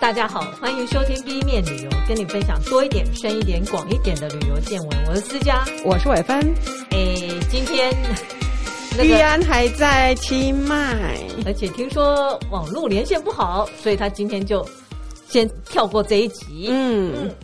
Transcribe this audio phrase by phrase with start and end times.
[0.00, 5.04] 大家好，欢迎收听第一面旅游，跟你分享多一点、深一点、广一点的旅游见闻。
[5.06, 6.40] 我是思佳，我是伟芬。
[6.92, 7.94] 诶，今天
[9.04, 10.96] 玉安还在清迈，
[11.44, 14.66] 而且听说网络连线不好，所以他今天就
[15.28, 16.68] 先跳过这一集。
[16.70, 17.34] 嗯，嗯，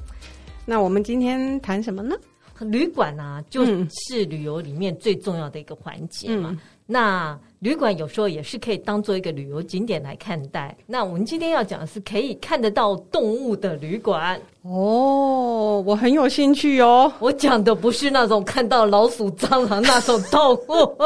[0.65, 2.17] 那我们今天谈什么呢？
[2.61, 6.51] 旅馆啊，就是旅游里面最重要的一个环节嘛。
[6.53, 10.77] 嗯、那旅馆有时候也是可以当做一个旅游景点来看待。
[10.87, 17.13] 那我们今天要讲的是可以看得到动物的旅馆哦，我很有兴趣哦。
[17.19, 20.97] 我讲的不是那种看到老鼠、蟑螂那种动物，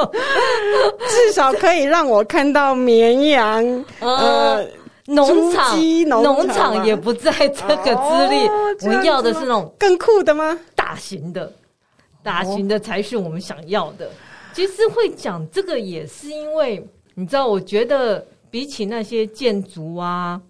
[1.08, 3.84] 至少可以让我看到绵羊。
[4.00, 4.66] 呃，
[5.14, 5.78] 农场，
[6.22, 8.46] 农场也不在这个资历。
[8.46, 10.58] 哦、我们要的是那种更酷的吗？
[10.74, 11.52] 大型的，
[12.22, 14.10] 大型的才是我们想要的。
[14.52, 20.40] 其实会讲这个也是因为你知道，我觉得比起那些建筑啊、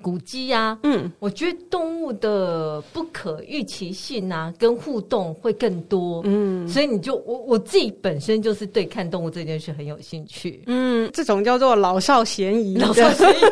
[0.00, 13.42] 古迹啊，嗯，我觉得动物的不可预期性啊，跟互动会更多，嗯，所以你就我我自己本身就是对看动物这件事很有兴趣，嗯，这种叫做老少咸宜、老少咸宜。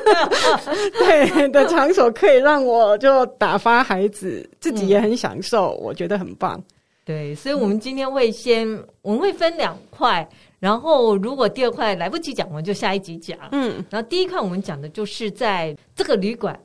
[0.99, 6.63] 对的场所，可以让我就打发孩子，自己也很享受，嗯、我觉得很棒。
[7.05, 13.39] 对，所以，我们今天会先，嗯、我们会分两块，然后如果第二块来不及讲，我们就下一集讲。
[13.53, 16.59] 嗯，然后第一块我们讲的就是在这个旅馆，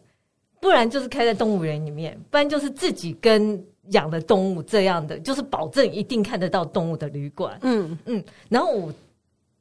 [0.60, 7.58] 不然就是开在动物园里面，不然就是自己跟养的动物这样的，就是保证一定看得到动物的旅馆。
[7.64, 8.94] 嗯嗯，然后我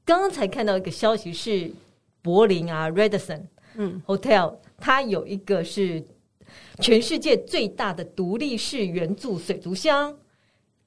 [0.05, 1.71] 刚刚才看到一个消息是
[2.23, 3.43] 柏林啊，Radisson
[3.75, 6.03] 嗯 Hotel，它有一个是
[6.79, 10.17] 全世界最大的独立式圆柱水族箱。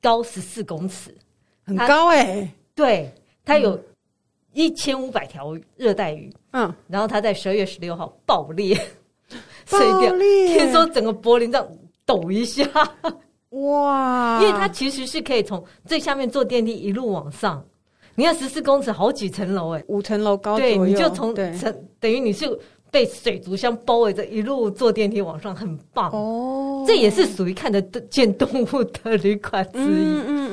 [0.01, 1.15] 高十四公尺，
[1.63, 2.51] 很高哎、欸！
[2.75, 3.09] 对，
[3.45, 3.79] 它有
[4.53, 8.75] 一千五百条热带鱼，嗯，然后它在十二月十六号爆裂，
[9.65, 11.67] 碎掉，听说整个柏林这样
[12.05, 12.63] 抖一下，
[13.49, 14.39] 哇！
[14.41, 17.63] 因为它其实是可以从最下面坐电梯一路往上，
[18.15, 22.59] 你看十四公尺好几层楼哎，五层楼高，对，你就从层等于你是。
[22.93, 26.83] 被水族箱包围着，一路坐电梯往上，很棒哦。
[26.85, 29.81] 这也是属于看得见动物的旅馆之一。
[29.81, 30.51] 嗯嗯嗯嗯，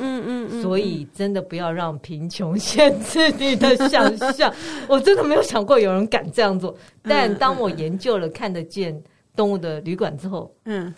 [0.61, 4.53] 所以真的不要让贫穷限制你的想象。
[4.87, 6.75] 我真的没有想过有人敢这样做。
[7.01, 9.01] 但当我研究了看得见
[9.35, 10.93] 动物的旅馆之后，嗯，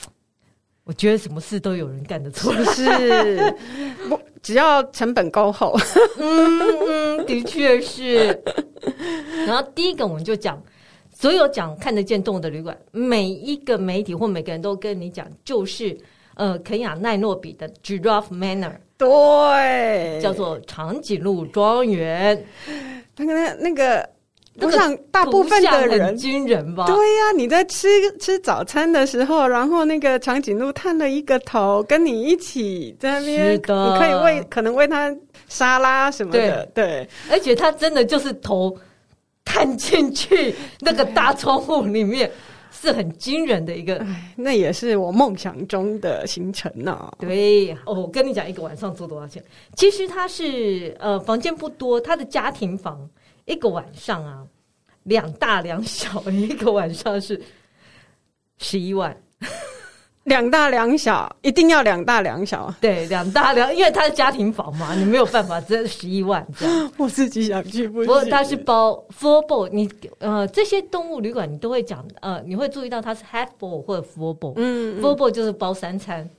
[0.84, 2.64] 我觉得什么事都有人干得出来。
[2.66, 3.56] 是，
[4.10, 5.76] 不只要成本够厚。
[6.18, 6.60] 嗯
[7.20, 8.28] 嗯，的确是。
[9.48, 10.62] 然后第一个我们就讲。
[11.16, 15.96] 所有讲看得见动物的旅馆，每一个媒体或每个人都跟你讲，就是
[16.34, 22.46] 呃，肯亚奈诺比的 Giraffe Manor，对，叫做长颈鹿庄园。
[23.18, 24.08] 那个那个，
[24.60, 26.86] 我想大部分的人很惊人吧？
[26.86, 27.88] 对呀、啊，你在吃
[28.18, 33.58] 吃早餐的时候，然后那个长颈鹿探了一个头，跟你一起在那边，你
[34.00, 35.16] 可以喂，可能喂它
[35.48, 38.78] 沙拉什么的，对，对而且它真的就是头。
[39.46, 42.32] 探进去那个大窗户里面
[42.84, 44.06] 是很惊人的一个，
[44.36, 47.14] 那也是我梦想中的行程呢、啊。
[47.18, 49.42] 对，哦，我跟你讲，一个晚上做多少钱？
[49.78, 53.10] 其实他是呃房间不多，他的家庭房
[53.46, 54.46] 一个晚上啊，
[55.04, 57.42] 两大两小，一个晚上是
[58.58, 59.18] 十一万。
[60.24, 62.74] 两大两小，一定要两大两小。
[62.80, 66.92] 对，两大两，因为它是家庭房嘛，你没有办法，这十一万这样。
[66.98, 69.90] 我自己想去不，不过它是包 full board，你
[70.20, 74.54] 呃这些动物旅馆你都会讲呃，你会注意到它是 half board 或者 full board。
[74.56, 76.30] 嗯，full board 就是包三餐。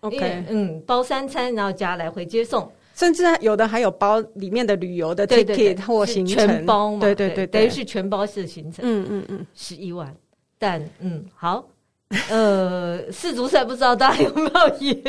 [0.00, 7.00] OK，嗯，包三餐，然后加来回接送，甚至有的还有包里面的旅游的 ticket 或行程全包嘛。
[7.00, 8.84] 对对对，等于是全包式行程。
[8.84, 10.14] 嗯嗯嗯，十一万，
[10.60, 11.64] 但嗯好。
[12.28, 15.02] 呃，世足赛不知道大家有没有赢？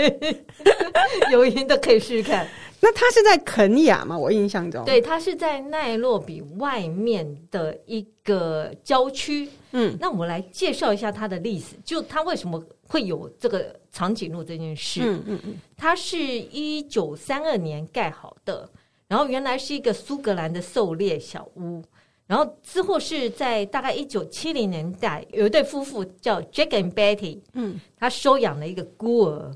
[1.31, 2.47] 有赢的可以试试看。
[2.79, 4.17] 那他是在肯亚吗？
[4.17, 9.47] 我印象中，对，他是在奈洛比外面的一个郊区。
[9.71, 14.99] 嗯，那我们来介绍一下它的历史，就它为什么会有这个长颈鹿这件事。
[15.01, 18.69] 嗯嗯嗯，它是一九三二年盖好的，
[19.07, 21.81] 然后原来是一个苏格兰的狩猎小屋。
[22.27, 29.51] 然后之后是在大概一九七零年代，有一对夫妇叫 Jack and Betty，嗯，他收养了一个孤儿，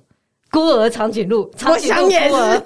[0.52, 2.62] 孤儿长颈鹿，长颈鹿孤儿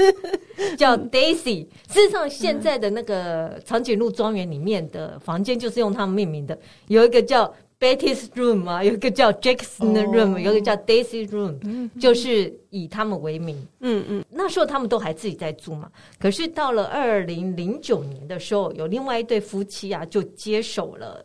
[0.78, 1.68] 叫 Daisy。
[1.90, 6.58] 事实上，现在的那个长颈鹿庄园里面的房间就是用他们命名的，
[6.88, 7.54] 有一个叫。
[7.82, 10.40] Betty's Room 啊，有一个叫 Jackson 的 Room，、oh.
[10.40, 13.58] 有一个叫 Daisy Room，、嗯、就是以他们为名。
[13.80, 15.90] 嗯嗯，那时候他们都还自己在住嘛。
[16.20, 21.24] 可是到了二零零九年的时候，有另外一对夫妻啊，就接手了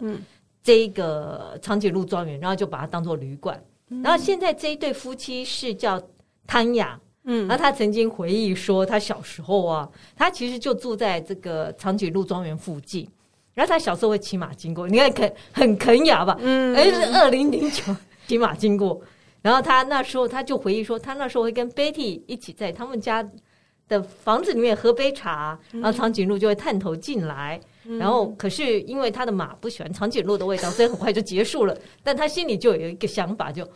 [0.63, 3.63] 这一个长颈鹿庄园，然后就把它当做旅馆。
[3.91, 6.03] 嗯、然后现在这一对夫妻是叫
[6.47, 9.87] 汤雅，嗯，然后他曾经回忆说，他小时候啊，
[10.17, 13.07] 他其实就住在这个长颈鹿庄园附近。
[13.57, 16.37] 然后他小时候会骑马经过，你看肯很肯雅吧？
[16.41, 17.83] 嗯，哎，是二零零九
[18.27, 19.01] 骑马经过。
[19.41, 23.27] 然后他那时候他就回忆说，他那时候会跟 Betty 一起在他们家
[23.89, 27.59] 的房子里面喝杯茶，然后长颈鹿就会探头进来。
[27.99, 31.75] 然后，可是因为他的马不喜欢长颈鹿的味道，所以很快就结束了。
[32.03, 33.67] 但他心里就有一个想法，就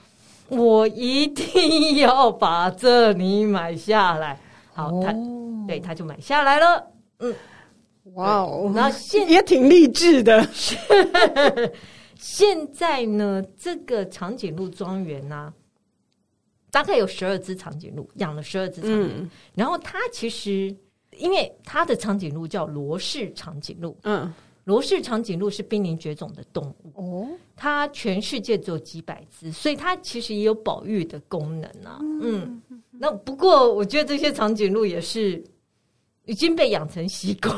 [0.48, 4.38] 我一定要把这里买下来。
[4.74, 5.14] 好，他
[5.66, 6.84] 对他就买下来了。
[7.20, 7.32] 嗯，
[8.14, 10.48] 哇哦，然后现也挺励志的。
[12.16, 15.52] 现在呢，这个长颈鹿庄园呢，
[16.70, 19.28] 大概有十二只长颈鹿，养了十二只长颈鹿。
[19.54, 20.76] 然后它其实。
[21.18, 24.32] 因为它的长颈鹿叫罗氏长颈鹿，嗯，
[24.64, 26.92] 罗氏长颈鹿是濒临绝种的动物。
[26.94, 35.42] 哦，它全世界只有几百只，所以它其实也有保育的功能啊，嗯，那不过我觉得这些长颈鹿也是
[36.30, 37.52] 已经被养成习惯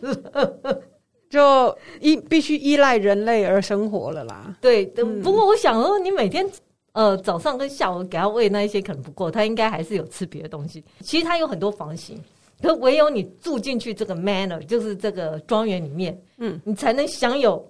[0.00, 0.82] 了，
[1.30, 4.56] 就依必须依赖人类而生活了啦。
[4.60, 4.84] 对，
[5.22, 6.44] 不过我想说，你每天
[6.90, 10.82] 呃早上跟下午给他喂那一些可能不够，他应该还是有吃别的东西。
[11.02, 12.20] 其实它有很多房型。
[12.60, 17.64] 可唯有你住进去这个 manor，就是这个庄园里面，嗯，你才能享有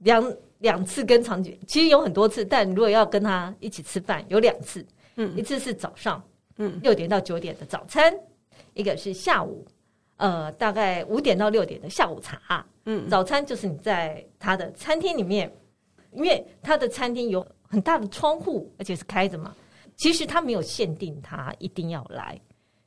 [0.00, 0.22] 两
[0.58, 4.86] 两次跟长颈，其实有很多次，但如果要跟他一起吃饭，有两次，
[5.16, 6.22] 嗯，一次是早上，
[6.58, 8.14] 嗯，六点到九点的早餐，
[8.74, 9.64] 一个是下午，
[10.22, 15.52] 呃，大概五点到六点的下午茶，嗯，早餐就是你在他的餐厅里面，
[16.12, 19.52] 因为他的餐厅有很大的窗户，而且是开着嘛，
[19.96, 22.40] 其实他没有限定他一定要来。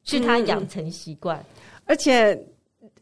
[0.05, 2.41] 是他养成习惯，嗯，而且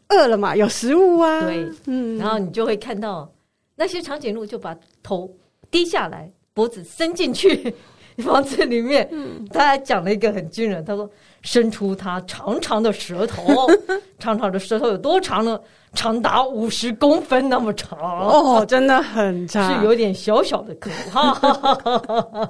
[0.07, 1.41] 饿了嘛，有食物啊。
[1.41, 3.31] 对，嗯，然后你就会看到
[3.75, 5.30] 那些长颈鹿就把头
[5.69, 7.75] 低下来，脖子伸进去
[8.24, 9.07] 房子里面。
[9.12, 11.10] 嗯，他还讲了一个很惊人，他说
[11.42, 13.68] ：“伸出他长长的舌头，
[14.19, 15.60] 长长的舌头有多长呢？
[15.95, 22.50] 长达五十公分那么长哦，真的很长，是有点小小的可怕。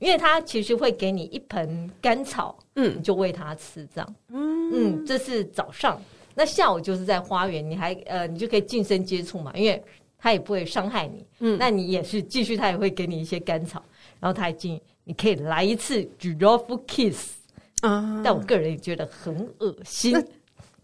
[0.00, 6.00] 因为它其实会给你一盆甘草，嗯，你就喂它吃，这样，嗯嗯，这是早上。
[6.34, 9.80] 那下午就是在花园，你还呃，你就可以近身接触嘛，因为
[10.18, 13.80] 它也不会伤害你，嗯，那你也是继续，它也会给你一些甘草，
[14.18, 14.80] 然后它还进，
[15.10, 17.32] 你可以来一次 giraffe kiss
[17.80, 20.24] 啊，但我个人也觉得很恶心，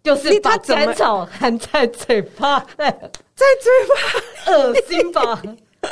[0.02, 3.70] 就是把甘草含在嘴巴，在嘴
[4.44, 5.40] 巴，恶心吧。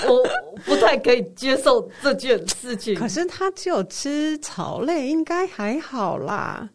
[0.09, 0.27] 我
[0.65, 2.97] 不太可以接受这件事情。
[2.97, 6.69] 可是他只有吃草类，应该还好啦。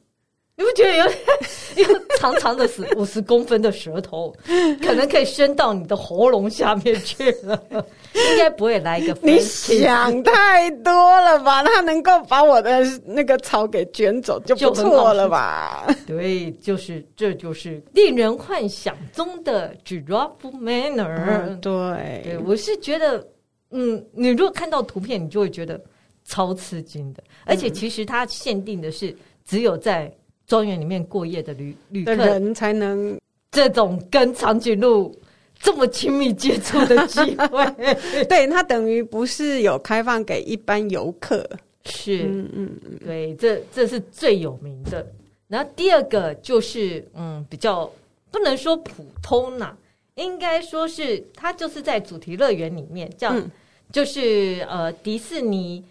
[0.60, 1.18] 你不觉得有点
[1.78, 4.36] 一个长长的十 五十公分的舌头，
[4.82, 7.58] 可能可以伸到你的喉咙下面去了？
[8.14, 9.18] 应该不会来一个。
[9.22, 10.92] 你想太多
[11.22, 11.64] 了吧？
[11.64, 15.88] 他能够把我的那个草给卷走就不错了吧？
[16.06, 21.24] 对，就是这就是令人幻想中的 Giraffe manner。
[21.26, 23.26] 嗯，对，对，我是觉得，
[23.72, 25.80] 嗯，你如果看到图片，你就会觉得
[26.26, 27.24] 超吃惊的。
[27.46, 29.16] 而且其实它限定的是
[29.46, 30.14] 只有在。
[30.50, 32.16] 庄园里面过夜的旅旅客。
[32.16, 33.18] 人才能
[33.52, 35.16] 这种跟长颈鹿
[35.60, 37.66] 这么亲密接触的机会，
[38.26, 41.48] 对，它等于不是有开放给一般游客，
[41.86, 45.06] 是，嗯嗯嗯，对，这这是最有名的。
[45.48, 47.88] 然后第二个就是，嗯，比较
[48.32, 49.78] 不能说普通啦、啊，
[50.16, 53.52] 应该说是它就是在主题乐园里面，叫、嗯、
[53.92, 55.84] 就是呃迪士尼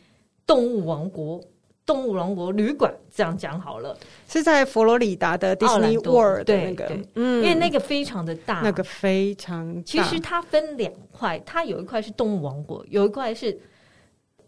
[0.44, 1.40] 动物王国。
[1.88, 3.96] 动物王国旅馆这样讲好了，
[4.28, 9.82] 是在佛罗里达的 Disney World 的那个，嗯，因为那个非常的大，那个非常大。
[9.86, 13.58] 其实它分两块，它有一块是动物王国，有一块是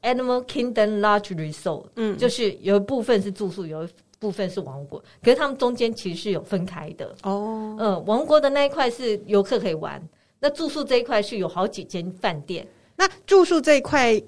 [0.03, 7.75] Animal Kingdom Lodge Resort，嗯，就是有一部分是住宿，有一部分是王国，可是他们中间其实是有分开的哦。
[7.81, 9.99] 嗯，王国的那一块是游客可以玩，
[10.41, 14.23] 那住宿这一块是有好几间饭店，那住宿这一块。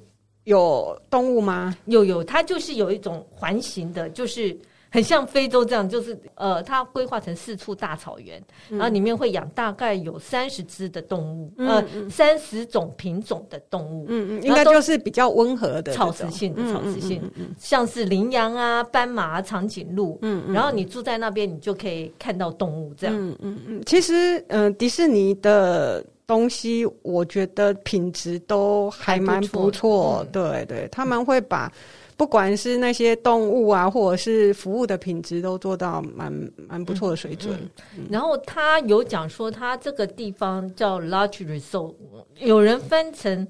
[0.45, 1.77] 有动物吗？
[1.87, 4.57] 有有，它就是有一种环形的，就是
[4.91, 17.23] 很像非洲这样，就是呃，它规划成四处大草原，嗯、然后里面会养大概有三十只的动物，嗯、呃，三十种品种的动物，嗯嗯，应该就是比较温和的草食性的，草食性，
[17.57, 23.83] 像是羚羊啊、斑马啊、长颈鹿，嗯嗯，然后你住在那边，你就可以看到动物这样，嗯嗯嗯。
[23.87, 26.05] 其实，嗯、呃，迪士尼的。
[26.33, 31.71] 东西我觉得品质都还蛮不错，嗯、对对，他们会把
[32.17, 36.33] 不不管是那些动物啊，或者是服务的品质，都做到蛮
[36.69, 37.53] 蛮不错的水准。
[37.55, 41.95] 嗯嗯、然后他有讲说，他这个地方叫 Large Resort，
[42.39, 43.45] 有人翻成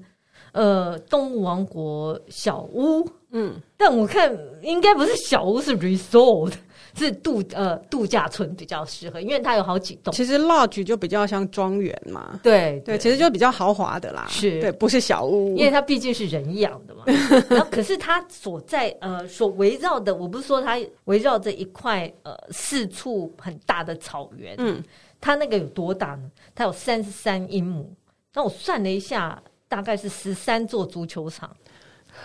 [0.53, 3.07] 呃动物王国小屋。
[3.29, 6.53] 嗯，但我看应该不是小屋，是 Resort。
[6.95, 10.13] 是度呃度假村比较适合，因为它有好几栋。
[10.13, 17.03] 其实 lodge 就比较像庄园嘛，对对，其实就比较豪华的啦，是对，不是小屋，因为它毕竟是人养的嘛。
[17.49, 24.81] 然后可是它所在呃所围绕的，我不是说它围绕着一块呃四处很大的草原，嗯，
[25.19, 26.29] 它那个有多大呢？
[26.53, 27.91] 它有三十三英亩，
[28.33, 31.49] 那我算了一下，大概是十三座足球场。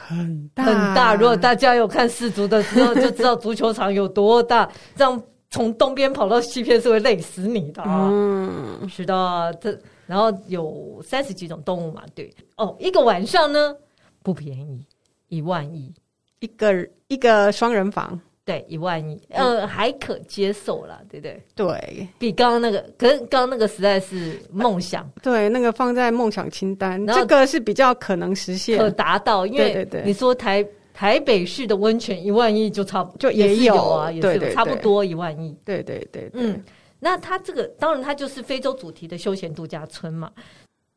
[0.06, 4.68] 很大很大，如果大家有看四足的时候，就知道足球场有多大。
[4.94, 8.08] 这样从东边跑到西边是会累死你的啊！
[8.10, 12.32] 嗯，是的，这然后有三十几种动物嘛，对。
[12.56, 13.74] 哦，一个晚上呢
[14.22, 14.84] 不便宜，
[15.28, 15.92] 一万一，
[16.40, 18.20] 一个一个双人房。
[18.48, 21.42] 对，一万一，呃，还可接受了，对不对？
[21.54, 25.06] 对，比刚刚那个，可是刚刚那个实在是梦想。
[25.22, 29.46] 对，那个放在梦想清单，这个是比较可能实现、可达到。
[29.46, 35.54] 因为你说台台北市的温泉一万亿就差不就也有啊，也是差不多一万亿。
[35.62, 36.58] 对对对，嗯，
[36.98, 40.32] 那他这个当然他就是非洲主题的休闲度假村嘛。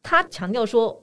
[0.01, 0.97] 他强调说，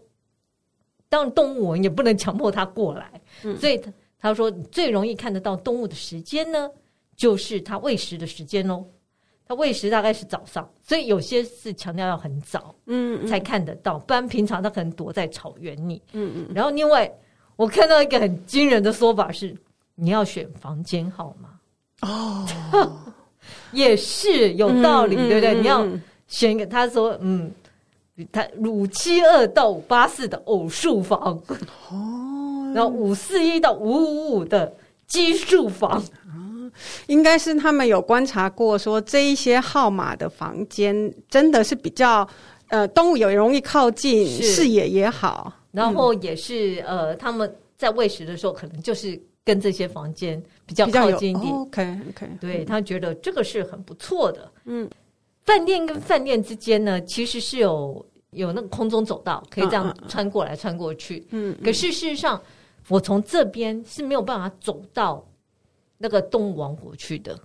[1.11, 3.21] 当然动物我也不能强迫他过来，
[3.61, 3.78] 所以
[4.21, 4.29] 他。
[4.31, 6.69] 他说：“最容易看得到动物的时间呢，
[7.17, 8.85] 就是它喂食的时间喽。
[9.47, 16.55] 它喂食大概是早上，所以有些是强调要很早，嗯，才看得到，不然平常它可能躲在草原里，嗯嗯。
[16.55, 17.11] 然后另外，
[17.57, 19.57] 我看到一个很惊人的说法是，
[19.95, 21.49] 你要选房间号码
[22.03, 22.47] 哦，
[23.73, 25.55] 也是有道理，对不对？
[25.55, 25.87] 你要
[26.27, 27.51] 选一个，他说，嗯，
[28.31, 31.41] 他五七二到五八四的偶数房
[31.89, 32.15] 哦。”
[32.78, 34.73] 然后五四一到五五五的
[35.08, 35.90] 奇数房
[36.28, 36.70] 啊，
[37.08, 42.28] 应该是他们有观察过，说这一些号码的房间真的是比较
[42.68, 51.52] 呃动物也容易靠近，视野也好，然后也是、嗯、呃他们在喂食的时候可能就是跟这些房间比较靠近一点。
[51.52, 54.52] OK OK，对，他觉得这个是很不错的。
[54.66, 54.88] 嗯，
[55.44, 61.26] 饭店跟饭店之间呢，其实是有有那个空中走道，可以这样穿过来穿过去。
[61.30, 62.40] 嗯，可是事实上。
[62.88, 65.25] 我从这边是没有办法走到
[65.97, 67.38] 那个动物王国去的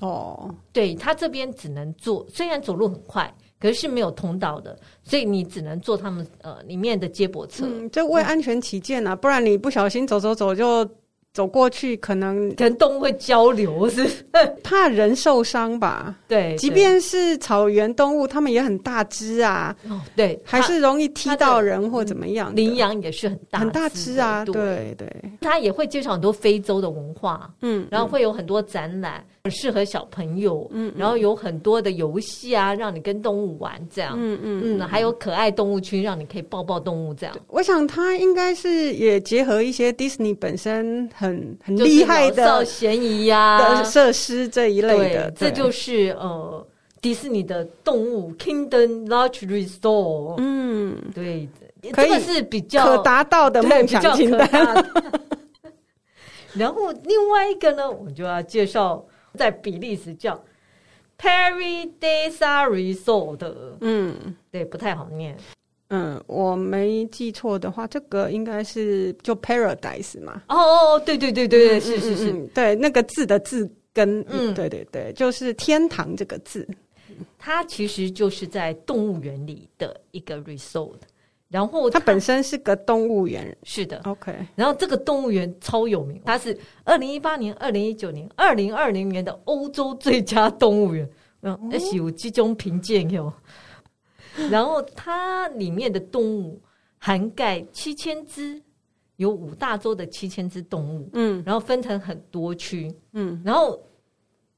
[0.00, 0.54] 哦。
[0.72, 7.64] 对，他这边只能坐，虽然走路很快，可是是没有通道的，所以你只能坐他们呃里面的接驳车。
[7.66, 10.88] 嗯，就为安全起见啊，嗯，不然你不小心走走走就。
[11.36, 14.08] 走过去可能跟动物会交流，是
[14.64, 16.16] 怕人受伤吧？
[16.26, 19.76] 对，即便是草原动物，它们也很大只啊。
[19.86, 22.56] 哦，对，还是容易踢到人或怎么样。
[22.56, 25.06] 羚羊也是很大很大只啊，对对。
[25.42, 37.36] 它也会介绍很多非洲的文化，嗯，然后会有很多展览，很适合小朋友，嗯，然后有很多的游戏啊，让你跟动物玩这样，嗯嗯嗯，还有可爱动物区，让你可以抱抱动物这样。
[37.48, 41.25] 我想它应该是也结合一些迪士尼本身很。
[41.26, 46.66] 很很厉害的造嫌疑呀的设施这一类的，这就是呃
[47.00, 50.36] 迪士尼的动物 Kingdom Lodge Resort。
[50.38, 51.48] 嗯，对，
[51.82, 54.48] 这个是比较可达到的梦想清单。
[56.54, 59.04] 然后另外一个呢，我就要介绍
[59.34, 60.42] 在比利时叫
[61.18, 63.76] Paradisa Resort 的。
[63.80, 65.36] 嗯，对，不太好念。
[65.88, 70.42] 嗯，我没记错的话，这个应该是就 Paradise 嘛。
[70.48, 76.66] 哦哦，对对对对对，是是是，对那个字的字根，嗯，对对对，就是天堂这个字。
[77.38, 80.96] 它其实就是在动物园里的一个 resort，
[81.48, 84.34] 然后它，它本身是个动物园，是的，OK。
[84.56, 91.08] 然后这个动物园超有名，它是二零一八年、二零一九年、二零二零年的欧洲最佳动物园，
[91.42, 93.32] 嗯，而且有几种评鉴哟。
[94.50, 96.60] 然后它里面的动物
[96.98, 98.60] 涵盖七千只，
[99.16, 103.80] 有五大洲的七千只动物，嗯，然后分成很多区，嗯，然后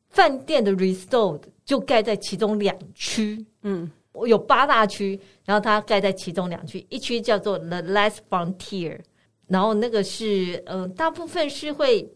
[0.09, 3.91] 饭店的 resort 就盖在其中两区，嗯，
[4.27, 9.01] 有八大区，然后它盖在其中两区，一区叫做 The Last Frontier，
[9.47, 12.11] 然后那个是嗯、呃，大部分是会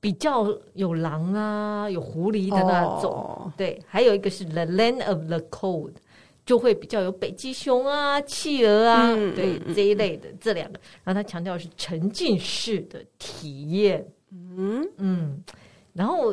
[0.00, 5.92] 比较有狼啊，有狐狸的那种，哦、对，还有一个是 The Land of the Cold。
[6.46, 14.88] 就会比较有北极熊啊、企鹅啊，嗯、对、嗯、这一类的、嗯、这两个，然后他强调是沉浸式的体验，嗯。
[14.98, 15.42] 嗯，
[15.92, 16.32] 然后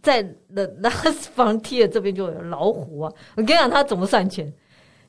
[0.00, 0.22] 在
[0.54, 4.50] The Last Frontier 这边就有老虎啊，我跟你讲他怎么算钱，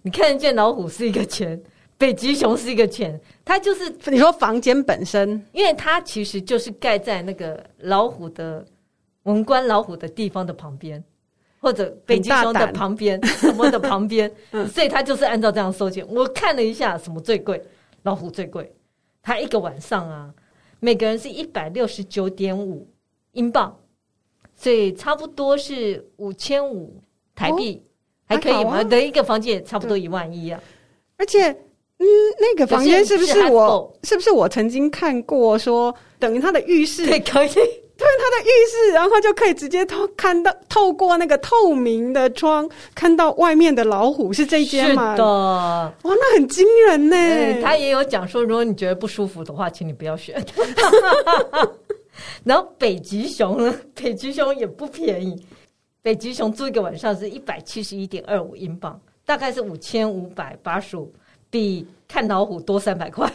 [0.01, 1.61] 你看得见老虎是一个钱，
[1.97, 8.65] 北极熊是一个钱，它就是你说房间本身，因为它其实就是盖在那个老虎的
[9.23, 11.03] 文官老虎的地方的旁边，
[11.59, 14.31] 或者北极熊的旁边，什么的 旁边，
[14.73, 16.05] 所以他就是按照这样收钱。
[16.09, 17.61] 我看了一下，什么最贵？
[18.03, 18.73] 老虎最贵，
[19.21, 20.33] 他一个晚上啊，
[20.79, 22.87] 每个人是一百六十九点五
[23.33, 23.77] 英镑，
[24.55, 27.01] 所以差不多是五千五
[27.35, 27.85] 台币，哦、
[28.27, 28.83] 还可以吗？
[28.83, 30.61] 的、啊、一个房间也差不多一万一啊，
[31.17, 31.55] 而且。
[32.01, 32.07] 嗯，
[32.39, 33.93] 那个房间是不是我？
[34.03, 35.59] 是不是我曾经看过？
[35.59, 37.49] 说等于他的浴室，对，可以，
[37.99, 45.11] 对，他的浴室，然后就可以直接透看到，透过那个透明的窗看到外面的老虎，是这一间吗？
[45.11, 47.61] 是的，哇，那很惊人呢。
[47.61, 50.41] 他也有讲说，如果你觉得不舒服的话，请你不要选。
[52.43, 53.75] 然后北极熊呢？
[53.93, 55.45] 北极熊也不便宜，
[56.01, 61.13] 北极熊住一个晚上是一百七十一点二五英镑，大概是五千五百八十五。
[61.51, 63.27] 比看老虎多三百块，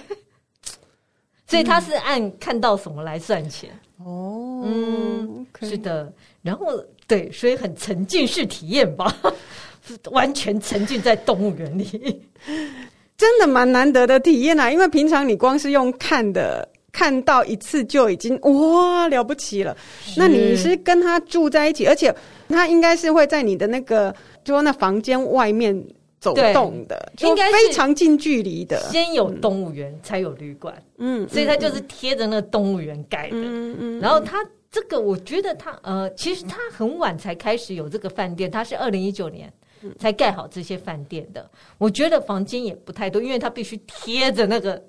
[1.49, 4.62] 所以他是按看到什么来算钱哦。
[4.66, 6.12] 嗯，是的。
[6.42, 6.66] 然后
[7.06, 9.14] 对，所以很沉浸式体验吧，
[10.12, 12.23] 完全沉浸在动物园里，
[13.16, 14.70] 真的蛮难得的体验啊！
[14.70, 19.76] 因为平常你光是用看的，看到一次就已经哇了不起了。
[20.16, 22.14] 那你是跟他住在一起，而且
[22.49, 25.84] 他应该是会在你的那个，就那房间外面。
[26.24, 28.80] 走动的，应该非常近距离的。
[28.90, 30.74] 先有动物园，才有旅馆。
[30.96, 33.36] 嗯，所以它就是贴着那个动物园盖的。
[33.36, 34.00] 嗯嗯。
[34.00, 39.52] 然后它这个，我觉得它呃，其实它很晚才开始有这个饭店，它是二零一九年
[39.98, 41.50] 才盖好这些饭店的。
[41.76, 44.82] 我觉得房间也不太多，因为它必须贴着那个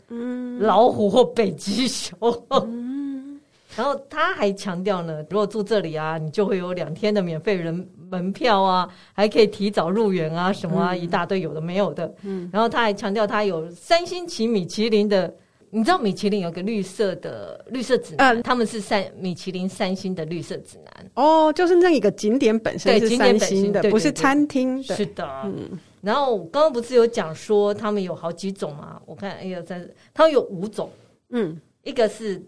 [0.60, 2.18] 老虎或北极熊。
[2.50, 3.40] 嗯。
[3.76, 7.86] 然后他还强调呢，如果住这里啊，你就会有两天的免费人
[8.16, 12.14] 门票啊，还可以提早入园啊，什么啊，嗯、一大堆有的没有的。
[12.24, 15.34] 嗯，然后他还强调他有三星级米其林的，
[15.70, 21.12] 你知道米其林有个绿色的绿色指南，嗯、他们是三米其林三星的绿色指南。
[21.16, 24.96] 哦，就是那一个景点本身是三星的，不是餐厅的。
[24.96, 25.78] 是的，嗯。
[26.02, 29.02] 然后刚刚不是有讲说他们有好几种吗？
[29.06, 30.90] 我看，哎呀，三，他们有五种。
[31.30, 32.42] 嗯，一个是。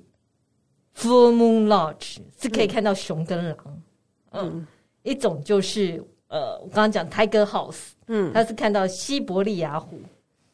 [1.00, 3.58] Full Moon Lodge 是可以看到熊跟狼，
[4.32, 4.68] 嗯，嗯
[5.08, 9.98] 一种就是呃，我刚刚讲 Tiger House，嗯，它是看到西伯利亚虎，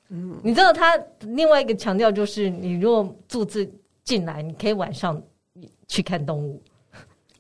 [0.10, 3.68] 嗯，你知道它另外一个强调就是，你如果住这
[4.04, 5.20] 进来，你可以晚上
[5.88, 6.62] 去看动物。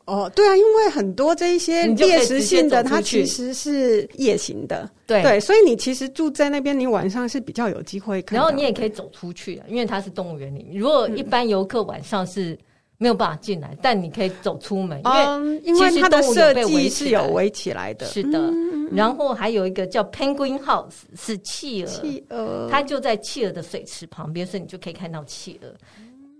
[0.06, 8.36] 哦，对啊，因为很多这一些 猎食性的，它其实是夜行的，对对，所以你其实住在那边，你晚上是比较有机会看。
[8.36, 10.78] 然后你也可以走出去啊，因为它是动物园里面。
[10.78, 12.58] 如果一般游客晚上是。
[12.98, 18.06] 没有办法进来，但你可以走出门，因为、嗯、因为它的设计是有围起来的。
[18.06, 25.68] 是的，嗯、然后还有一个叫 Penguin House，是企鹅，企鹅，它就在企鹅的水池旁边，所以你就可以看到企鹅。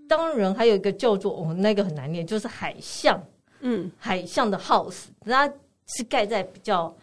[0.08, 3.22] 当然，还有一个叫做我们、哦、那个很难念，就是海象，
[3.60, 5.46] 嗯，海象的 House，它
[5.86, 6.94] 是盖在比较。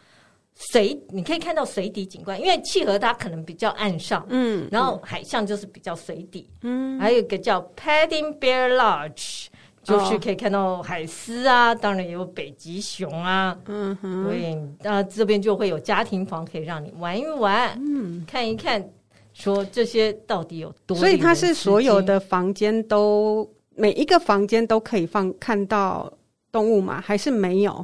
[0.55, 9.47] 水，你可以看到水底景观，因为企鹅它可能比较岸上，嗯，然后海象就是比较水底，嗯，还有一个叫 Padding Bear Lodge，
[9.83, 14.55] 就是可以看到海狮啊，当然也有北极熊啊，嗯哼，所以
[14.87, 18.87] 啊这边就会有家庭房可以让你玩一玩，嗯，看一看，
[19.33, 26.11] 说这些到底有多，所以它是所有的房间都每一个房间都可以放看到
[26.51, 27.01] 动物吗？
[27.03, 27.83] 还是没有？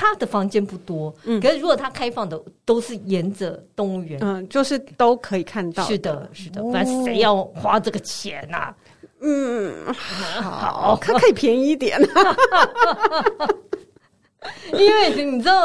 [0.00, 5.84] 他的房间不多，嗯，可是如果他开放的都是沿着动物园，嗯，就是都可以看到。
[5.84, 8.74] 是的，是的，不然谁要花这个钱呐、啊？
[9.20, 12.00] 嗯，好，他可以便宜一点，
[14.72, 15.64] 因为你知道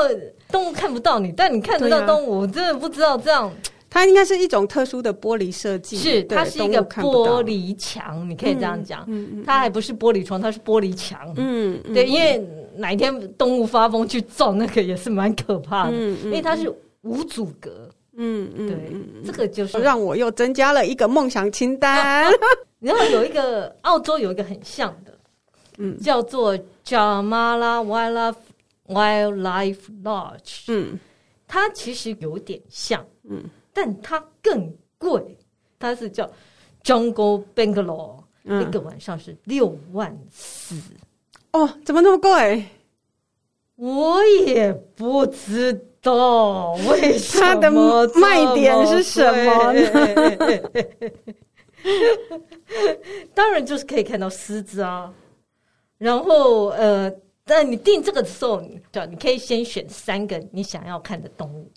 [0.52, 3.50] 动物看不到你，但你看得到动物，我真的不知道这样。
[3.90, 9.06] 它应该是一种特殊的玻璃设计，是它是一个玻璃墙，你可以这样讲。
[9.08, 11.34] 嗯，它还不是玻璃窗，它是玻璃墙。
[11.38, 12.46] 嗯，对，因为
[12.78, 17.90] 哪一天动物发疯去撞那个也是蛮可怕的，因为它是无阻隔。
[18.18, 22.32] 嗯嗯，对，这个就是让我又增加了一个梦想清单。
[22.80, 25.18] 然后有一个澳洲有一个很像的，
[25.78, 28.36] 嗯，叫做 Jamala Wildlife
[28.88, 30.64] Wildlife Lodge。
[30.68, 30.98] 嗯，
[31.46, 33.44] 它其实有点像，嗯。
[33.74, 35.38] 但它更贵，
[35.78, 36.32] 它是叫
[36.86, 40.76] Jungle Bungalow，嗯、一个晚上是六万四。
[41.56, 42.66] 哦，怎么那么贵？
[43.76, 47.46] 我也不知道为什么。
[47.46, 47.72] 它的
[48.20, 49.90] 卖点是什么呢？
[53.34, 55.14] 当然就是可以看到狮子啊。
[55.98, 57.10] 然后呃，
[57.46, 61.72] 但你订这个的时候，叫你可以先选三个你想要看的动物。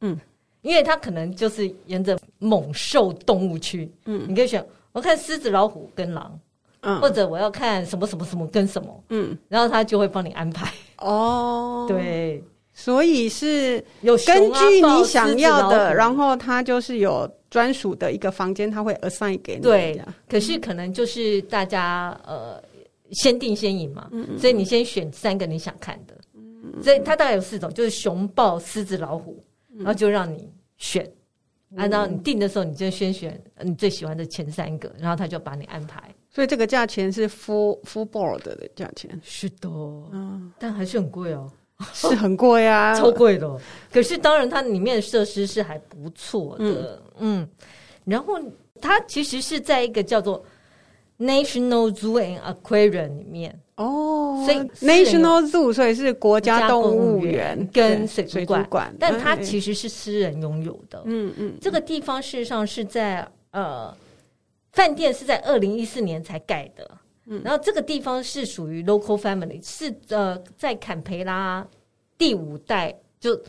[0.00, 0.18] 嗯。
[0.62, 4.62] 因为它可能就是沿着猛兽动物区，嗯，你可以选，
[4.92, 6.38] 我看狮子、老虎跟狼，
[6.82, 10.72] 嗯，或者我要看什么什么什么跟什么，嗯，然后他就会帮你安排。
[10.98, 19.62] 哦， 对，所以是有根据你想要的，然后他就是有专属的一个房间，他会 assign 给你。
[19.62, 22.62] 对，可是可能就是大家呃
[23.12, 29.42] 先定先赢嘛，嗯，所以你先选三个你想看的，嗯，所以它大概有四种，就是熊、豹、狮子、老虎，
[29.76, 31.10] 然后就让你选。
[31.76, 36.02] 按照你定的时候，你就先选你最喜欢的前三个，然后他就把你安排。
[36.40, 39.10] 所以这个价钱是 full full board 的价钱。
[39.22, 41.46] 是的，嗯，但还是很贵哦，
[41.92, 43.60] 是很贵啊， 超贵的。
[43.92, 47.48] 可是当然，它里面的设施是还不错的，嗯，嗯。
[48.06, 48.40] 然后
[48.80, 50.42] 它其实是在一个叫做
[51.18, 53.60] National Zoo and Aquarium 里面。
[53.76, 61.02] 哦，所以 National Zoo 所以是国家动物园跟水族馆，但它其实是私人拥有的。
[61.04, 63.94] 嗯嗯，这个地方事实上是在呃，
[64.72, 66.90] 饭店是在二零一四年才盖的。
[67.26, 71.66] 嗯，然后这个地方是属于 local family，是呃在坎培拉
[72.16, 73.40] 第五代就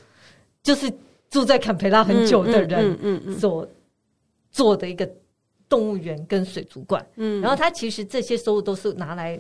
[0.62, 0.91] 就是
[1.29, 3.67] 住在坎培拉很久的人，嗯嗯所
[4.51, 5.10] 做的一个
[5.67, 7.05] 动物园跟水族馆。
[7.15, 9.39] 嗯，然后他其实这些收入都是拿来。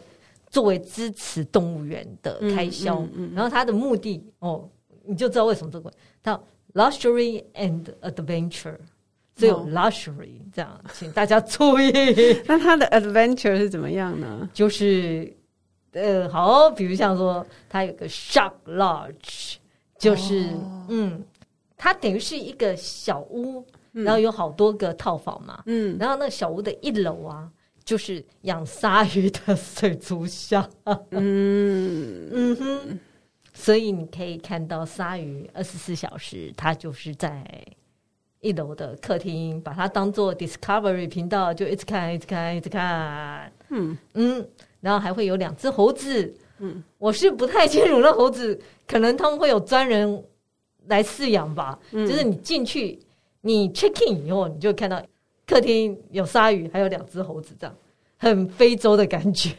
[0.49, 4.69] 作为支持动物园的开销，嗯嗯嗯、然后他的目的哦，
[5.05, 5.89] 你就知道为什么这个
[6.21, 8.75] 叫 luxury and adventure，
[9.41, 11.91] 只有 luxury 这样，请大家注意。
[12.47, 14.49] 那它的 adventure 是怎么样呢？
[14.53, 15.31] 就是
[15.93, 19.55] 呃，好，比如像说，它有个 shark lodge，
[19.97, 21.23] 就是、哦、嗯，
[21.75, 27.49] 它等于是一个小屋，然后有好多个套房嘛，嗯，然后那个小屋的一楼啊。
[27.83, 30.63] 就是养鲨鱼的水族箱，
[31.09, 32.29] 嗯。
[32.31, 32.99] 嗯哼，
[33.53, 37.43] 所以你可以看到鲨鱼二十四小时，它就是在
[38.41, 43.97] 一楼的客厅，把它当做 Discovery 频道，就一直看，一直看，一直看，嗯。
[44.13, 44.45] 嗯，
[44.81, 50.23] 然后还会有两只猴子，嗯，我是不太清楚那猴子，可能他们会有专人
[50.87, 52.99] 来饲养吧，嗯、就是你进去，
[53.41, 55.01] 你 check in 以后，你就看到。
[55.47, 57.75] 客厅有鲨鱼，还有两只猴子，这样。
[58.15, 59.49] 很非洲的感觉。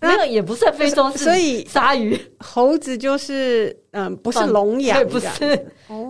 [0.00, 5.26] 没有，也不算非洲，所以鲨鱼、猴子就是嗯，不是笼养，不是，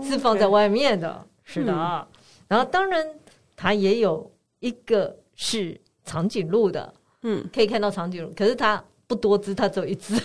[0.03, 1.25] 是放在外面的。
[1.43, 2.07] 是的，
[2.51, 3.07] 然后当然
[3.55, 10.21] 它也有一个是长颈鹿的，嗯，可以看到长颈鹿，可是它不多只，它只有一只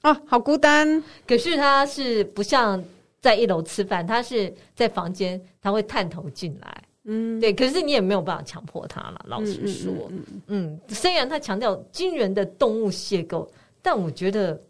[0.00, 1.00] 啊，好孤单。
[1.24, 2.82] 可是它是不像
[3.20, 6.82] 在一楼吃饭，它是在房间，它会探头进来。
[7.04, 9.24] 嗯，对，可是你也没有办法强迫他了。
[9.28, 13.48] 老实说，嗯，嗯，嗯，嗯，虽然他强调惊人的动物邂逅，
[13.80, 14.60] 但我觉得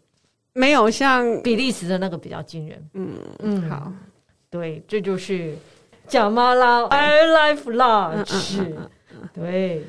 [0.53, 2.89] 没有像比利时的那个比较惊人。
[2.93, 3.91] 嗯嗯，好，
[4.49, 5.53] 对，这就是
[6.09, 8.65] 贾马拉 Wildlife Lodge。
[9.33, 9.83] 对，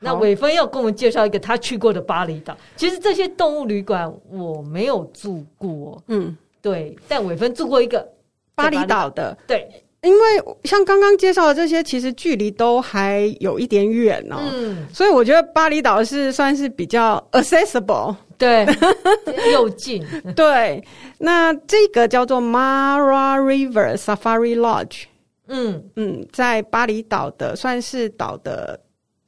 [0.00, 2.56] 那伟芬要跟我们介绍一个他去过的巴厘岛。
[2.76, 8.08] 其实这些动物旅馆我没有住过，嗯，对，但伟芬住过一个
[8.54, 9.68] 巴厘岛的，对。
[10.00, 10.20] 因为
[10.62, 18.64] 像刚刚介绍的这些，其实距离都还有一点远哦，嗯，所以我觉得巴厘岛是算是比较 accessible，对，
[19.52, 20.80] 又近，对。
[21.18, 25.06] 那这个叫做 Mara River Safari Lodge，
[25.48, 28.78] 嗯嗯，在巴厘岛的算是岛的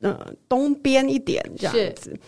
[0.01, 2.19] 呃东边一点这样子。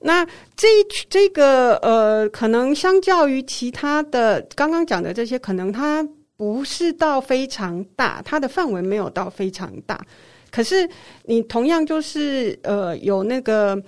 [0.00, 0.68] 那这
[1.08, 6.06] 这个呃，可能相较于其他的刚刚讲的这些，可能它。
[6.34, 10.04] 不是到非常大，它的范围没有到非常大，
[10.50, 10.88] 可是
[11.24, 13.80] 你同样就是呃有那个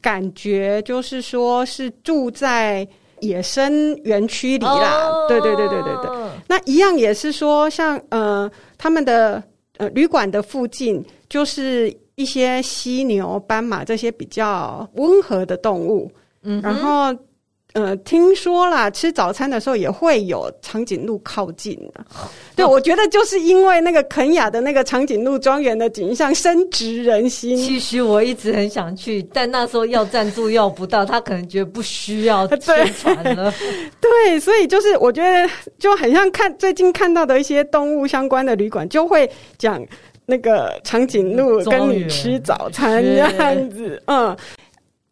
[0.00, 2.88] 感觉，就是说是住在
[3.20, 5.08] 野生园区里啦。
[5.08, 5.28] Oh.
[5.28, 6.19] 对对对对对对，
[6.50, 9.40] 那一样也是说像呃他们的
[9.78, 16.10] 呃旅馆的附近，就是一些犀牛、斑马这些比较温和的动物，
[16.42, 16.64] 嗯、mm，hmm.
[16.64, 17.16] 然后。
[17.72, 22.04] 呃，听说啦，吃早餐的时候也会有长颈鹿靠近呢。
[22.56, 27.56] 对，我觉得就是因为那个肯亚的那个长颈鹿庄园的景象深植人心。
[27.56, 33.54] 其实我一直很想去，但那时候要赞助要不到，他可能觉得不需要 宣传了。
[34.00, 39.80] 对， 对，所以就是我觉得就很像看最近看到的一些动物相关的旅馆，就会讲
[40.26, 44.36] 那个长颈鹿跟你吃早餐这样子，嗯。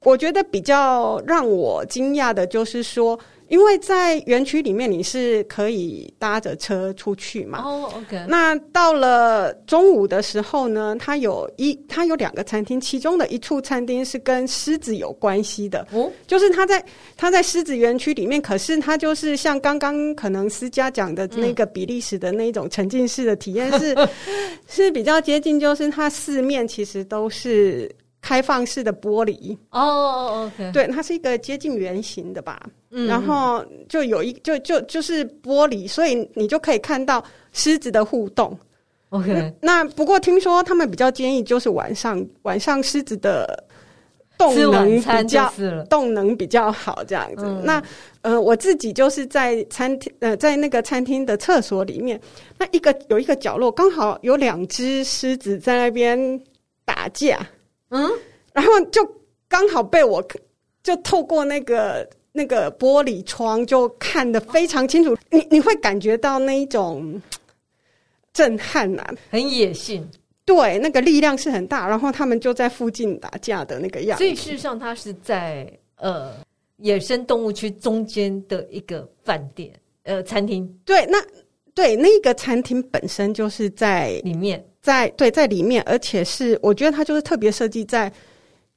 [0.08, 3.18] 我觉得比较让我惊讶的就是说，
[3.48, 7.60] 因为在园区里面你是可以搭着车出去嘛。
[7.62, 8.24] 哦、oh,，OK。
[8.26, 15.86] 那到了中午的时候呢，它有一它有两个餐厅，其中的一处餐厅是跟狮子有关系的。
[15.92, 16.82] 哦，就是它在
[17.14, 24.08] 它在狮子园区里面，可是它就是像刚刚可能思佳讲的那个比利时的那种沉浸式的体验是、嗯、
[24.66, 27.94] 是比较接近，就是它四面其实都是。
[28.20, 29.56] 开放式的玻璃。
[29.70, 38.58] 哦、oh,，OK，对，它是一个接近圆形的吧，嗯，然后就有一就就就是玻璃，所以你就可以看到狮子的互动
[39.10, 39.54] ，OK。
[39.60, 43.64] 那不过听说他们比较建议就是晚上晚上狮子的
[44.36, 45.52] 动能比较
[45.88, 47.44] 动能比较好这样子。
[47.44, 47.82] 嗯、那
[48.22, 52.20] 呃，我自己就是在餐厅呃在那个餐厅的厕所里面，
[52.58, 56.40] 那一个有一个角落刚好有两只狮子在那边
[56.84, 57.38] 打架。
[57.90, 58.10] 嗯，
[58.52, 59.06] 然后就
[59.48, 60.22] 刚好被我
[60.82, 67.20] 就透过那个那个玻璃窗就看得非常清楚，你你会感觉到那一种
[68.32, 70.08] 震撼呐、啊，很野性，
[70.44, 71.88] 对，那个力量是很大。
[71.88, 74.24] 然后他们就在附近打架的那个样子。
[74.24, 76.34] 所以事实上，它是在呃
[76.76, 79.72] 野生动物区中间的一个饭店
[80.04, 80.68] 呃餐厅。
[80.84, 81.18] 对，那
[81.74, 84.64] 对那个餐厅本身就是在里面。
[84.88, 88.10] 在对，在里面，而且是我觉得它就是特别设计在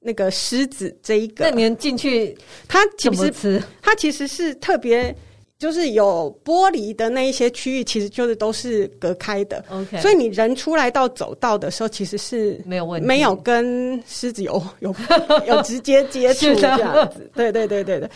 [0.02, 1.46] 那个狮子这一个。
[1.46, 5.16] 那你们进去，它其实它其实是特别，
[5.58, 9.64] 就是有玻璃的那一些区域，其实就是都是隔开的。
[9.70, 14.94] OK，所以你人出来到走道的时候，其实是没有问题，没有跟狮子有有
[15.48, 17.32] 有直接接触这样子。
[17.34, 18.10] 对对对对对。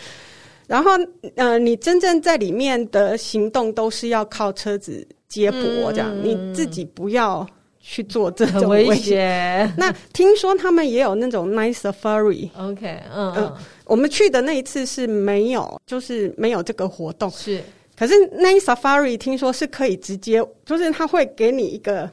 [0.66, 0.90] 然后
[1.36, 7.48] 呃，你真正在里面的行动都是要靠车子接驳这样，嗯、你自己不要。
[7.88, 9.72] 去做这种危险。
[9.78, 12.50] 那听说他们也有那种 night safari。
[12.58, 17.30] OK，嗯嗯，我们去的那一次是没有，就是没有这个活动。
[17.30, 17.62] 是，
[17.96, 22.10] 可是 night safari 听说是可以直接，就是他会给你一个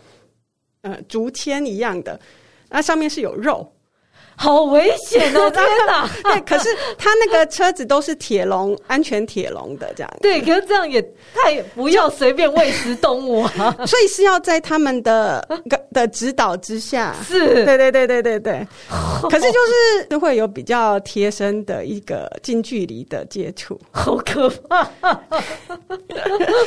[0.81, 2.19] 呃竹签一样的，
[2.69, 3.67] 那上面是有肉。
[4.36, 5.50] 好危险哦！
[5.52, 6.10] 天哪！
[6.24, 10.13] 对，可是他那个车子都是铁笼，安全铁笼的这样。
[10.22, 11.02] 对，可是这样也
[11.34, 13.76] 太不要随便喂食动物啊！
[13.86, 15.48] 所以是要在他们的
[15.91, 17.15] 的指导之下。
[17.26, 18.67] 是，对对对对对对。
[19.30, 19.60] 可是就
[20.10, 24.88] 是会有比较贴身的一个近距离的接触，好可怕！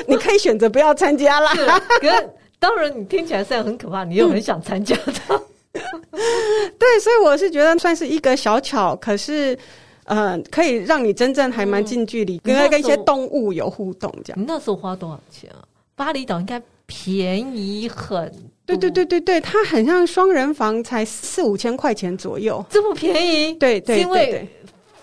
[0.07, 1.52] 你可以选择不要参加啦。
[2.00, 5.42] 可是当然，你听起来虽然很可怕，你又很想参加的。
[6.78, 9.58] 对，所以我是觉得算是一个小巧，可是，
[10.04, 14.40] 呃，可以让你真正还蛮近距离，跟、嗯、跟一些动物有互动这样。
[14.40, 15.64] 你那时候花多少钱啊？
[15.94, 18.40] 巴厘岛应该便宜很多。
[18.66, 23.54] 对对对对对，它很像双人房才四五千块钱左右，这么便宜？
[23.54, 24.48] 对对，对，对，对，因为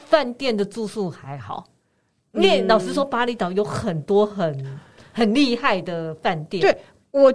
[0.10, 1.66] 饭店的住宿还好。
[2.34, 4.80] 因为老实说，巴厘岛有很多很
[5.12, 6.62] 很厉害的饭店。
[6.62, 6.78] 对
[7.12, 7.34] 我。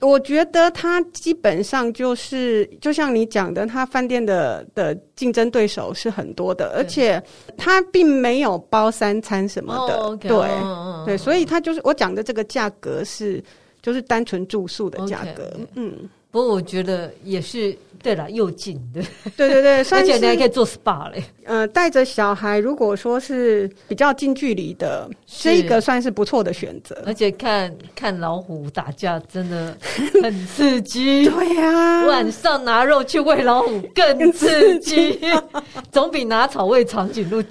[0.00, 7.22] 我觉得他基本上就是，就像你讲的，他饭店的的竞争对手是很多的，而且
[7.56, 13.42] 他并没有包三餐什么的，对、哦、对，所以他就是我讲的这个价格是，
[13.82, 16.08] 就是单纯住宿的价格，okay, 嗯。
[16.30, 19.02] 不过我觉得也是对了，又近的，
[19.36, 21.24] 对对对， 而且你还可以做 SPA 嘞。
[21.44, 27.02] 呃，带着小孩，如果说是比较近距离的，这一个算是不错的选择。
[27.06, 29.76] 而且看看老虎打架真的
[30.22, 35.18] 很刺激，对呀、啊，晚上拿肉去喂老虎更刺激，
[35.90, 37.42] 总比拿草喂长颈鹿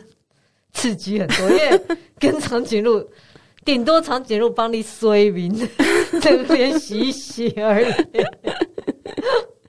[0.71, 1.49] 刺激很多。
[1.49, 1.81] 因为
[2.19, 3.03] 跟长颈鹿。
[3.67, 5.53] 顶多长颈鹿帮你睡眠，
[6.23, 7.87] 这边洗洗而已。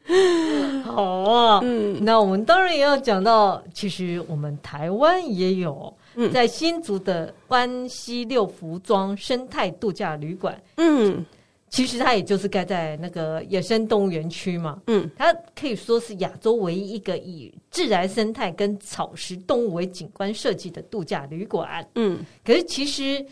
[0.84, 5.92] 好啊，嗯，那我们当然也要讲到，其实我们台湾也有，
[6.32, 11.26] 在新竹的关西六福庄生态度假旅馆，嗯，
[11.68, 23.26] 其实它也就是盖在那个野生动物园区嘛，嗯，它可以说是亚洲唯一一个以自然生态跟草食动物为景观设计的度假旅馆，嗯，可是其实。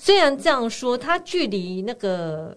[0.00, 2.56] 虽然这样说，它距离那个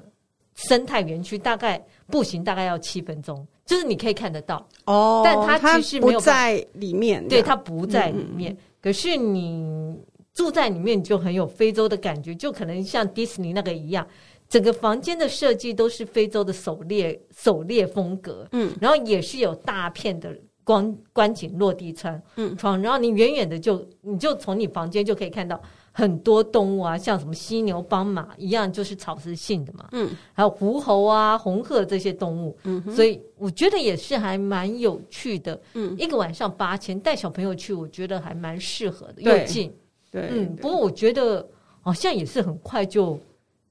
[0.53, 5.23] 生态园区大概步行大概要七分钟，就是你可以看得到哦。
[5.25, 8.53] 但它其实没有在里面，对，它不在里面。
[8.53, 9.97] 嗯、可是你
[10.35, 14.07] 住在里面，你就很有非洲的感觉，就可能像迪士尼那个一样，
[14.47, 18.47] 整个房间的设计都是非洲的狩猎狩猎风格。
[18.51, 25.59] 嗯，然后也是有大片的光观景落地窗，嗯，窗，然后你远远的就你就从你房间就可以看到。
[25.91, 29.89] 很多动物啊，像什么犀牛、斑马一样，就是草食性的嘛。
[29.91, 32.57] 嗯，还有狐猴啊、红鹤这些动物。
[32.63, 35.59] 嗯，所以我觉得也是还蛮有趣的。
[35.73, 39.73] 嗯，一个晚上八千，带小朋友去，我觉得还蛮适合的，又近。
[40.09, 41.45] 对，嗯，不过我觉得
[41.81, 43.19] 好像也是很快就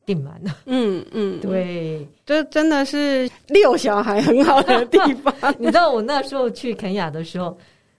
[0.04, 0.56] 订满了。
[0.66, 5.34] 嗯嗯，对，这真的是遛小孩很好的地方。
[5.58, 7.56] 你知道我那时候去肯亚的时候，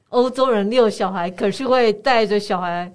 [0.09, 2.91] 欧洲人遛小孩可是会带着小孩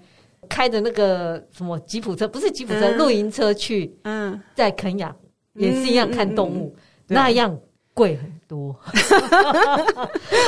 [0.48, 3.94] 开着那个什么吉普车，不是吉普车，露营车去。
[4.04, 5.14] 嗯，在肯亚
[5.54, 6.74] 也是一样看动物，
[7.06, 7.58] 那样。
[7.94, 8.76] 贵很多，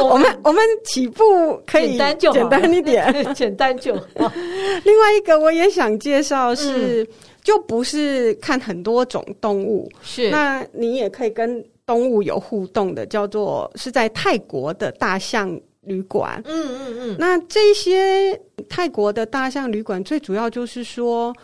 [0.02, 1.24] 我们 我们起步
[1.66, 4.02] 可以简单就简单一点， 简单就好。
[4.84, 7.08] 另外一个我也想介绍是，嗯、
[7.42, 10.28] 就不是看很多种动物，是。
[10.28, 16.40] 那你也可以跟动物有互动的，叫做是在泰国的大象旅馆。
[16.44, 21.34] 嗯嗯嗯，那这些泰国的大象旅馆最主要就是说。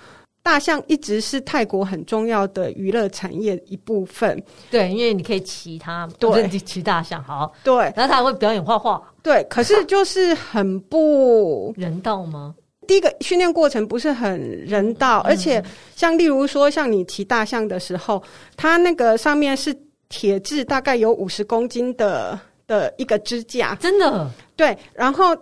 [0.44, 4.38] 大象一直是泰国很重要的娱乐产业一部分。
[4.70, 9.42] 对，因为你可以骑它，对，骑大象，好，对，然后它还会表演画画，对。
[9.48, 12.54] 可是就是很不人道吗？
[12.86, 15.64] 第一个训练过程不是很人道，嗯、而且
[15.96, 18.22] 像例如说，像你骑大象的时候，
[18.54, 19.74] 它那个上面是
[20.10, 25.36] 铁质，大概有五十公斤的的一个支架，真的，对，然后。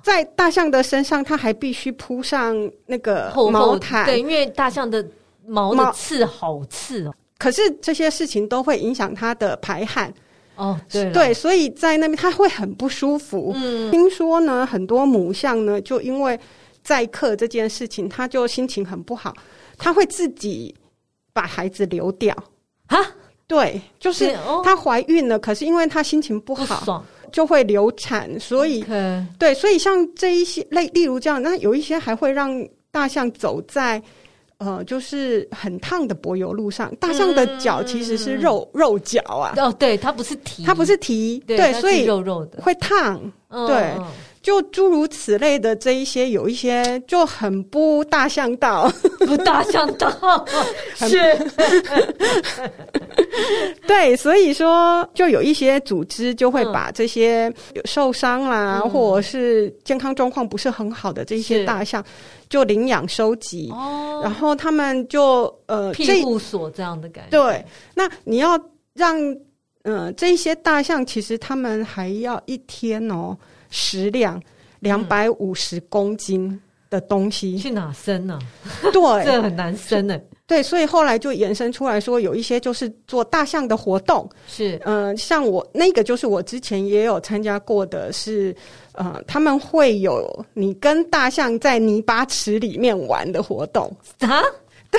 [0.00, 2.54] 在大象的身上，它还必须铺上
[2.86, 5.04] 那个毛毯，对，因为大象的
[5.44, 7.14] 毛的刺好刺哦。
[7.36, 10.12] 可是这些事情都会影响它的排汗
[10.54, 13.52] 哦，对对，所以在那边它会很不舒服。
[13.56, 16.38] 嗯，听说呢，很多母象呢，就因为
[16.84, 19.34] 载客这件事情，它就心情很不好，
[19.76, 20.74] 它会自己
[21.32, 22.34] 把孩子流掉
[22.86, 22.98] 啊。
[23.48, 24.32] 对，就是
[24.62, 26.84] 她怀孕了，可是因为她心情不好。
[26.84, 28.82] 不就会流产，所以.
[29.38, 34.02] 对，所以像这一些类，例如这样，那有一些还会让大象走在
[34.56, 36.90] 呃，就是很烫的柏油路上。
[36.96, 43.92] 大象的脚其实是肉、嗯、肉脚啊，哦，对，它不是蹄，它不是蹄，对，对所以肉肉的会烫，哦、对。
[44.48, 48.90] 就诸如此类的这一些，有一些就很不大象道，
[49.26, 50.10] 不大象道，
[50.94, 51.36] 是，
[53.86, 62.02] 对，所以说就有一些组织就会把这些有受伤啦，嗯、或者是健康状况不是很好的这些大象，
[62.48, 67.38] 就领养收集，哦，然后他们就呃庇护所这样的感觉。
[67.38, 67.62] 对，
[67.94, 68.58] 那你要
[68.94, 69.20] 让
[69.82, 73.36] 嗯、呃、这些大象，其实他们还要一天哦。
[73.70, 74.40] 食量
[74.80, 78.38] 两百五十公斤的东西、嗯、去哪生呢？
[78.92, 80.18] 对， 这很难生呢。
[80.46, 84.26] 对，所以后来就延伸出来说，有一些就是做大象的活动。
[84.46, 88.56] 是，嗯、呃，像我那个就是我之前也有参加过的是，
[88.92, 94.42] 呃，他们会有你跟大象在泥巴池里面玩的活动啊？
[94.90, 94.98] 对，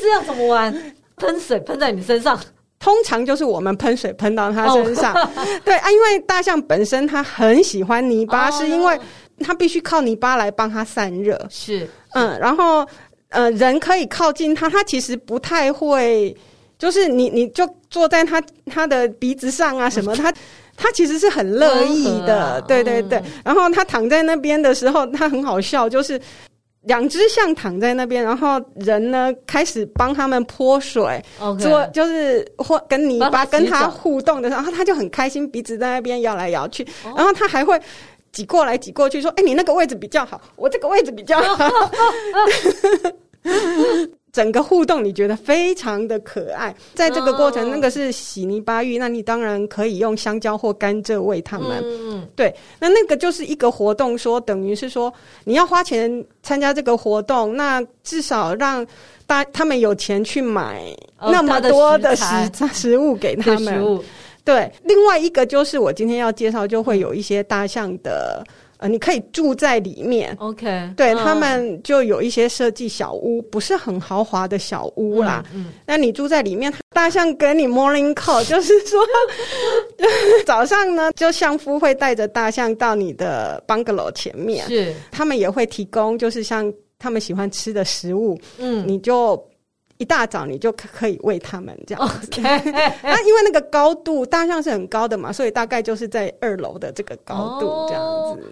[0.00, 0.72] 这要怎么玩？
[1.16, 2.38] 喷水喷在你身上。
[2.78, 5.28] 通常就是我们喷水喷到它身上，oh.
[5.64, 8.60] 对啊，因为大象本身它很喜欢泥巴，oh.
[8.60, 8.98] 是因为
[9.40, 11.40] 它必须靠泥巴来帮它散热。
[11.50, 12.86] 是，嗯，然后
[13.30, 16.36] 呃，人可以靠近它，它其实不太会，
[16.78, 20.32] 就是你你就坐在它它的鼻子上啊什么， 它
[20.76, 23.18] 它其实是很乐意的，啊、对对对。
[23.20, 26.20] 嗯、然后它躺在那边的时候，它很好笑，就是。
[26.86, 31.22] 两只象躺在那边，然后人呢开始帮他们泼水，
[31.60, 37.18] 做.就是或跟泥巴跟他互动的时候，然后他就很开心，鼻子在那边摇来摇去，oh.
[37.18, 37.80] 然后他还会
[38.32, 41.70] 挤过来挤过去，说：“哎，你那个位置比较好，我这个位置比较好。”
[44.36, 44.44] Oh.
[44.46, 51.82] 整个互动你觉得非常的可爱，在这个过程，那个是洗泥巴浴，那你当然可以用香蕉或甘蔗喂他们。
[51.82, 55.12] 嗯，对，那那个就是一个活动，说等于是说
[55.44, 58.86] 你要花钱参加这个活动，那至少让
[59.26, 60.82] 大他们有钱去买
[61.18, 62.24] 那么多的食、
[62.60, 64.00] 哦、食物给他们。
[64.44, 68.44] 对，另外一个就是我今天要介绍，就会有一些大象的。
[68.78, 75.44] 呃，你可以住在里面，OK，对、嗯、他们就有一些设计小屋，不是很豪华的小屋啦。
[75.54, 79.00] 嗯，嗯，那你住在里面，大象给你 morning call， 就是说
[80.44, 84.94] 早上呢，就相夫会带着大象到你的 bungalow 前面，是。
[85.10, 89.42] 他们也会提供，就是像他们喜欢吃的食物，嗯，你就。
[89.98, 92.10] 一大早你就可以喂他们这样.
[93.02, 98.02] 那因为那个高度，大象是很高的嘛，所以大概就是在二楼的这个高度这样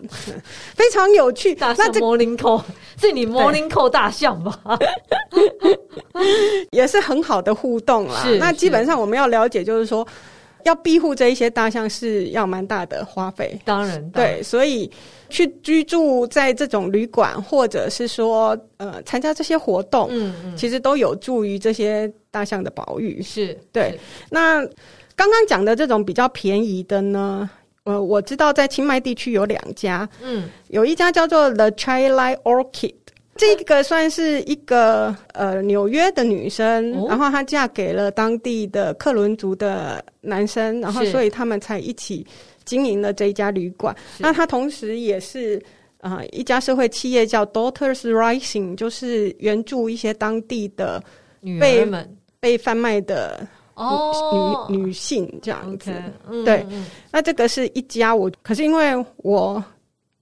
[0.09, 0.41] 子，oh.
[0.75, 1.55] 非常有趣。
[1.55, 2.63] 大象 morning call
[3.01, 4.79] 是你 morning call 大象吧？
[6.71, 8.25] 也是很好的互动啦。
[8.39, 10.07] 那基本上我们要了解，就是说。
[10.65, 14.91] 要庇护这一些大象是要蛮大的花费，当然，对，所以
[15.35, 23.21] 去居住在这种旅馆，或者是说呃参加这些活动，嗯嗯，其实都有助于这些大象的保育。
[23.21, 23.91] 是对。
[23.91, 23.99] 是。
[24.31, 24.65] 那
[25.17, 27.51] 刚刚讲的这种比较便宜的呢，
[27.83, 32.95] 呃，我知道在清迈地区有两家，嗯，有一家叫做 The Chai Lai Orchid，
[33.37, 42.25] 这个算是一个呃纽约的女生，哦、然后她嫁给了当地的克伦族的男生，然后所以他们才一起
[42.65, 43.95] 经营了这一家旅馆。
[44.19, 45.63] 那他同时也是
[46.01, 51.03] 啊、呃、一家社会企业叫 Daughters Rising，就是援助一些当地的
[51.41, 53.47] 女儿们被贩卖的
[53.77, 55.91] 女哦女女性这样子。
[55.91, 56.67] Okay, 嗯、对，
[57.11, 59.65] 那这个是一家我，可是因为我。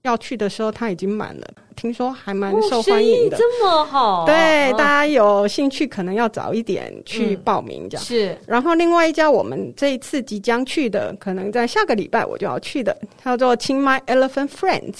[0.03, 1.47] 要去的时候，他已经满了。
[1.77, 4.25] 听说还蛮受欢迎的，这么好。
[4.25, 8.05] 对，大家有兴趣可能要早一点去报名这样。
[8.05, 8.37] 是。
[8.45, 14.93] 然后另外一家我们这一次即将去的，可能在下个礼拜我就要去的，叫做清迈 Elephant Friends，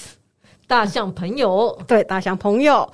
[0.68, 1.78] 大象朋友。
[1.86, 2.90] 对，大象朋友。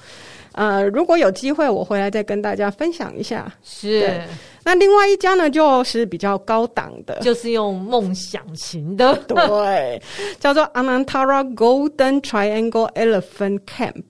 [0.54, 3.52] 呃，如果有机会，我回来再跟大家分享一下。
[3.64, 4.22] 是。
[4.64, 10.02] 那另外一家呢，就是比较高档的，就是用梦想型的，对，
[10.40, 14.04] 叫做 Anantara Golden Triangle Elephant Camp，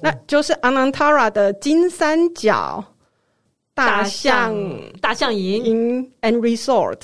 [0.00, 2.82] 那就是 Anantara 的金三角
[3.74, 4.54] 大象
[5.00, 7.00] 大象营 and Resort，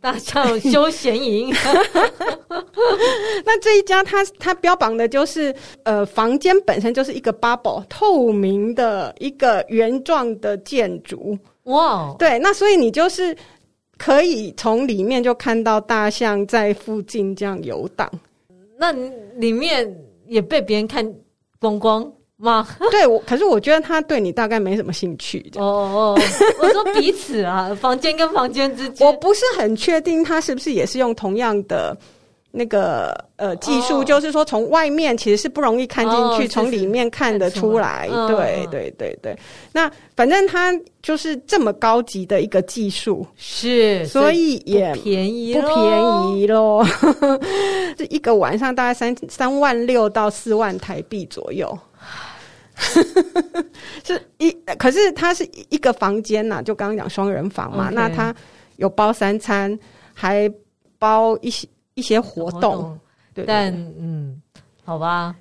[0.00, 1.54] 大象休闲营。
[3.44, 11.38] 那这一家它它标榜的就是呃，房间本身就是一个 bubble 透明的一个圆状的建筑。
[11.64, 13.36] 哇对，那所以你就是
[13.96, 18.10] 可以从里面就看到大象在附近这样游荡，
[18.78, 18.92] 那
[19.36, 21.14] 里面也被别人看
[21.60, 22.12] 光光
[22.42, 22.66] 吗？
[22.90, 25.50] 对，我可是我觉得他对你大概没什么兴趣。
[25.56, 26.20] 哦哦，
[26.60, 31.96] 我说彼此啊，房间跟房间之间， 我不是很确定他是不是也是用同样的。
[32.54, 34.06] 那个呃技术，oh.
[34.06, 38.06] 就是说从外面其实是不容易看进去，从、oh, 里面看得出来。
[38.12, 38.28] Oh.
[38.28, 39.34] 对对对对，
[39.72, 40.70] 那反正它
[41.00, 46.86] 就是这么高级的一个技术，是，所以也不便宜，不便宜咯。
[47.96, 51.66] 这一个晚上大概三三万六到四万台币左右，
[54.04, 57.94] 是一，可是它是一个房间呐，就刚刚讲双人房嘛，Okay.
[57.94, 58.34] 那它
[58.76, 59.78] 有包三餐，
[60.14, 60.52] 还
[60.98, 61.68] 包一些。
[61.94, 62.98] 一些活动，
[63.34, 63.70] 对，但
[64.00, 64.40] 嗯，
[64.82, 65.34] 好吧，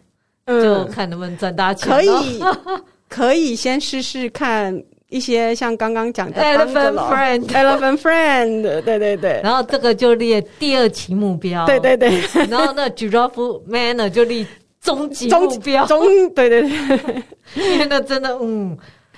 [0.43, 1.89] 嗯、就看能不能赚大钱。
[1.89, 2.43] 可以，
[3.07, 4.77] 可以先试试看
[5.07, 9.39] 一些像刚刚讲的 Elephant Friend，Elephant Friend，对对对。
[9.41, 12.21] 然后这个就列第二期目标，对对对。
[12.49, 14.45] 然后那 Giraffe Manor 就立
[14.81, 16.01] 终极目标，终
[16.33, 16.61] 对对
[17.55, 17.85] 对。
[17.87, 18.77] 那真的嗯，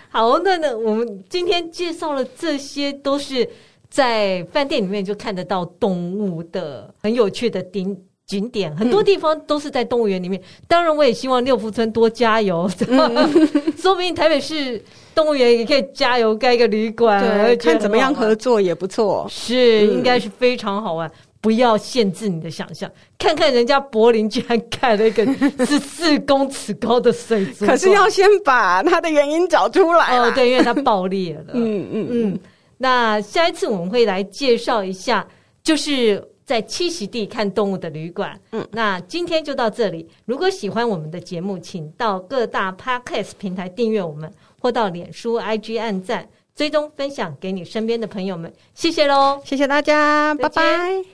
[0.09, 3.49] 好，那那我们今天介绍了这些都是。
[3.93, 7.95] 在饭店里面就看得到动物的很有趣的景
[8.25, 10.41] 景点，很多地方都是在动物园里面。
[10.41, 13.13] 嗯、当然，我也希望六福村多加油，嗯、
[13.77, 14.83] 说不定台北市
[15.13, 19.27] 动物园也可以加油盖一个旅馆，对，看怎么样合作也不错。
[19.29, 21.11] 是，应该是非常好玩。
[21.43, 22.89] 不要限制你的想象，
[23.19, 25.25] 看看人家柏林居然盖了一个
[25.67, 30.17] 十四公尺高的水族，可是要先把它的原因找出来。
[30.17, 31.47] 哦，对，因为它爆裂了。
[31.53, 32.31] 嗯 嗯嗯。
[32.31, 32.39] 嗯
[32.77, 35.27] 那下一次我们会来介绍一下，
[35.61, 38.39] 就是在栖息地看动物的旅馆。
[38.51, 40.07] 嗯，那今天就到这里。
[40.25, 44.31] 如果喜欢我们的节目，请到各大 Podcast 平台订阅我们，
[44.61, 48.51] 或到脸书、IG 按赞、追踪、分享给你身边的朋友们。
[48.73, 51.12] 谢谢喽，谢谢大家，拜拜。